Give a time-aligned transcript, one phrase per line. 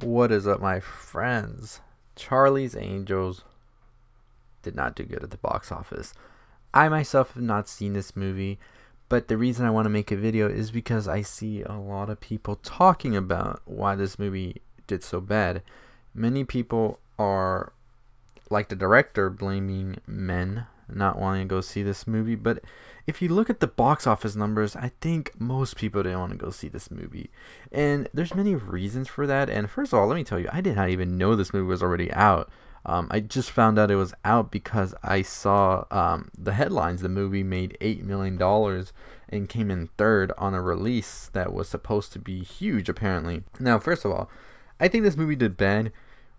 [0.00, 1.80] What is up, my friends?
[2.14, 3.42] Charlie's Angels
[4.62, 6.14] did not do good at the box office.
[6.72, 8.60] I myself have not seen this movie,
[9.08, 12.10] but the reason I want to make a video is because I see a lot
[12.10, 15.62] of people talking about why this movie did so bad.
[16.14, 17.72] Many people are,
[18.50, 22.62] like the director, blaming men not wanting to go see this movie, but
[23.06, 26.38] if you look at the box office numbers, I think most people didn't want to
[26.38, 27.30] go see this movie.
[27.72, 29.48] And there's many reasons for that.
[29.48, 31.66] And first of all, let me tell you, I did not even know this movie
[31.66, 32.50] was already out.
[32.84, 37.02] Um, I just found out it was out because I saw um, the headlines.
[37.02, 38.40] The movie made $8 million
[39.28, 43.42] and came in third on a release that was supposed to be huge, apparently.
[43.58, 44.30] Now, first of all,
[44.80, 45.92] I think this movie did bad.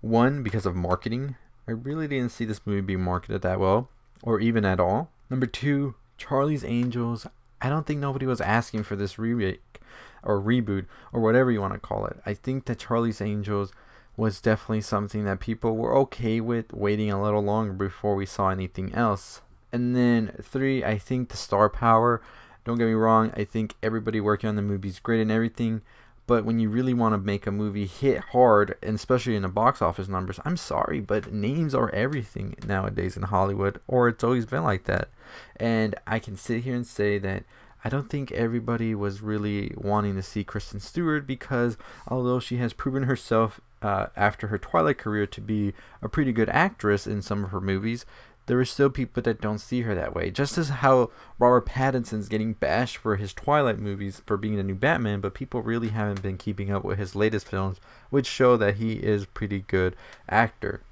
[0.00, 1.36] One, because of marketing.
[1.68, 3.88] I really didn't see this movie being marketed that well,
[4.22, 5.10] or even at all.
[5.28, 7.26] Number two, Charlie's Angels,
[7.60, 9.80] I don't think nobody was asking for this remake
[10.22, 12.18] or reboot or whatever you want to call it.
[12.24, 13.72] I think that Charlie's Angels
[14.16, 18.50] was definitely something that people were okay with waiting a little longer before we saw
[18.50, 19.40] anything else.
[19.72, 22.20] And then three, I think the star power.
[22.64, 25.82] Don't get me wrong, I think everybody working on the movie is great and everything,
[26.26, 29.48] but when you really want to make a movie hit hard, and especially in the
[29.48, 34.46] box office numbers, I'm sorry, but names are everything nowadays in Hollywood, or it's always
[34.46, 35.08] been like that.
[35.56, 37.44] And I can sit here and say that
[37.84, 42.72] I don't think everybody was really wanting to see Kristen Stewart because although she has
[42.72, 47.42] proven herself uh, after her Twilight career to be a pretty good actress in some
[47.42, 48.06] of her movies,
[48.52, 50.30] there are still people that don't see her that way.
[50.30, 54.74] Just as how Robert Pattinson's getting bashed for his Twilight movies for being the new
[54.74, 57.80] Batman, but people really haven't been keeping up with his latest films,
[58.10, 59.96] which show that he is pretty good
[60.28, 60.82] actor.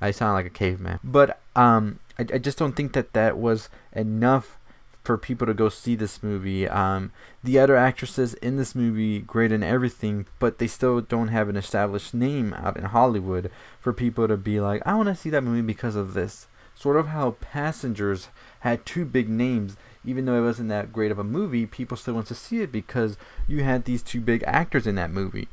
[0.00, 3.68] I sound like a caveman, but um, I, I just don't think that that was
[3.92, 4.56] enough
[5.04, 6.66] for people to go see this movie.
[6.66, 7.12] Um,
[7.44, 11.56] the other actresses in this movie, great and everything, but they still don't have an
[11.58, 15.44] established name out in Hollywood for people to be like, I want to see that
[15.44, 16.46] movie because of this.
[16.74, 18.28] Sort of how Passengers
[18.60, 22.14] had two big names, even though it wasn't that great of a movie, people still
[22.14, 25.48] went to see it because you had these two big actors in that movie.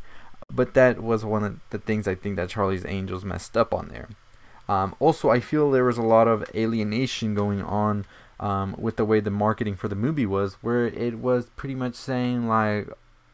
[0.51, 3.89] But that was one of the things I think that Charlie's Angels messed up on
[3.89, 4.09] there.
[4.67, 8.05] Um, also, I feel there was a lot of alienation going on
[8.39, 11.95] um, with the way the marketing for the movie was, where it was pretty much
[11.95, 12.87] saying like,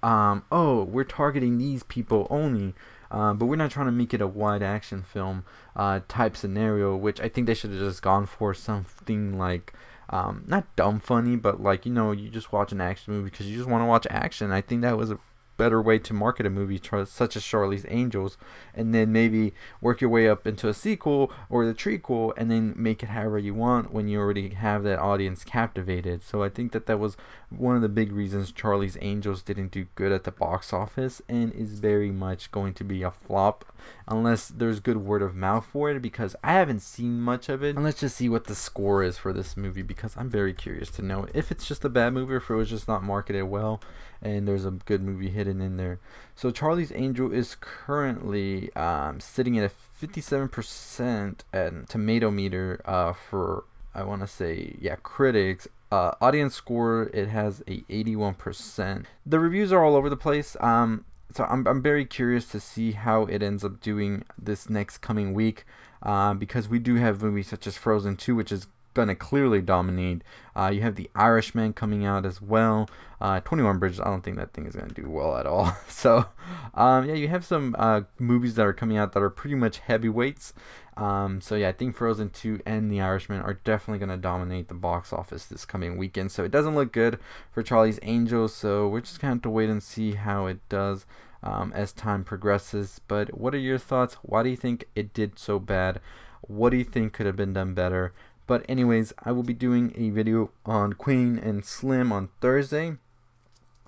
[0.06, 2.76] um, "Oh, we're targeting these people only."
[3.12, 5.46] Uh, but we're not trying to make it a wide action film
[5.76, 9.74] uh, type scenario, which I think they should have just gone for something like
[10.10, 13.48] um, not dumb funny, but like you know you just watch an action movie because
[13.48, 14.52] you just want to watch action.
[14.52, 15.20] I think that was a
[15.58, 18.38] better way to market a movie such as Charlie's Angels,
[18.74, 22.74] and then maybe work your way up into a sequel or the trequel, and then
[22.76, 26.24] make it however you want when you already have that audience captivated.
[26.24, 27.18] So I think that that was
[27.50, 31.54] one of the big reasons Charlie's Angels didn't do good at the box office and
[31.54, 33.66] is very much going to be a flop
[34.08, 37.76] unless there's good word of mouth for it because I haven't seen much of it.
[37.76, 40.90] And let's just see what the score is for this movie because I'm very curious
[40.92, 43.46] to know if it's just a bad movie or if it was just not marketed
[43.46, 43.82] well
[44.22, 46.00] and there's a good movie hidden in there.
[46.36, 53.64] So Charlie's Angel is currently um, sitting at a 57% at tomato meter uh, for
[53.94, 55.68] I want to say yeah critics.
[55.92, 60.58] Uh, audience score it has a 81% the reviews are all over the place.
[60.60, 65.00] Um, so I'm, I'm very curious to see how it ends up doing this next
[65.00, 65.66] coming week
[66.02, 69.62] uh, because we do have movies such as Frozen 2 which is going to clearly
[69.62, 70.24] dominate.
[70.56, 72.90] Uh, you have The Irishman coming out as well.
[73.22, 75.76] Uh, 21 Bridges, I don't think that thing is going to do well at all.
[75.88, 76.26] so,
[76.74, 79.80] um, yeah, you have some uh, movies that are coming out that are pretty much
[79.80, 80.54] heavyweights.
[80.98, 84.70] Um, so, yeah, I think Frozen 2 and The Irishman are definitely going to dominate
[84.70, 86.32] the box office this coming weekend.
[86.32, 87.20] So, it doesn't look good
[87.52, 88.54] for Charlie's Angels.
[88.54, 91.06] So, we're just going to have to wait and see how it does.
[91.44, 94.16] Um, as time progresses, but what are your thoughts?
[94.24, 96.02] Why do you think it did so bad?
[96.42, 98.14] What do you think could have been done better?
[98.48, 102.98] But anyways, I will be doing a video on Queen and Slim on Thursday.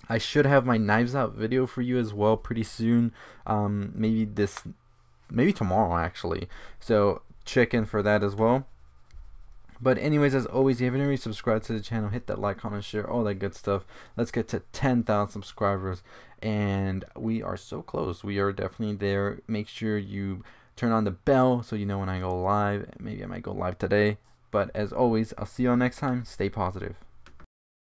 [0.08, 3.12] I should have my Knives Out video for you as well pretty soon.
[3.46, 4.64] Um, maybe this,
[5.30, 6.48] maybe tomorrow actually.
[6.80, 8.66] So check in for that as well.
[9.80, 12.58] But anyways, as always, if you haven't already subscribed to the channel, hit that like,
[12.58, 13.84] comment, share, all that good stuff.
[14.16, 16.02] Let's get to 10,000 subscribers.
[16.42, 18.24] And we are so close.
[18.24, 19.38] We are definitely there.
[19.46, 20.42] Make sure you
[20.74, 22.90] turn on the bell so you know when I go live.
[22.98, 24.18] Maybe I might go live today.
[24.50, 26.24] But as always, I'll see you all next time.
[26.24, 26.96] Stay positive.